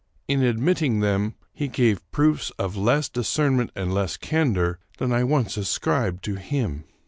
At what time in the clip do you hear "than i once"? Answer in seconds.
4.97-5.57